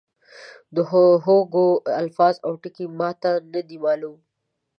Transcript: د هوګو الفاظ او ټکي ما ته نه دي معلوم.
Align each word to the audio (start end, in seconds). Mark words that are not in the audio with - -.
د 0.75 0.77
هوګو 1.25 1.67
الفاظ 2.01 2.35
او 2.45 2.53
ټکي 2.61 2.85
ما 2.99 3.09
ته 3.21 3.31
نه 3.53 3.61
دي 3.67 3.77
معلوم. 3.83 4.17